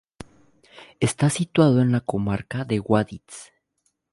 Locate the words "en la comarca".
1.79-2.65